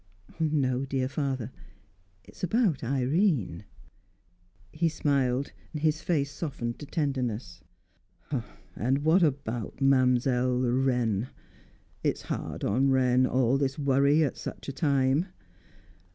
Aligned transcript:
"No, 0.39 0.83
dear 0.83 1.07
father. 1.07 1.51
It's 2.23 2.43
about 2.43 2.83
Irene." 2.83 3.65
He 4.71 4.89
smiled; 4.89 5.51
his 5.73 6.01
face 6.01 6.31
softened 6.31 6.79
to 6.79 6.87
tenderness. 6.87 7.61
"And 8.75 9.03
what 9.03 9.21
about 9.21 9.79
Mam'zelle 9.79 10.57
Wren? 10.59 11.29
It's 12.03 12.23
hard 12.23 12.63
on 12.63 12.89
Wren, 12.89 13.27
all 13.27 13.59
this 13.59 13.77
worry 13.77 14.23
at 14.23 14.37
such 14.37 14.67
a 14.69 14.73
time." 14.73 15.27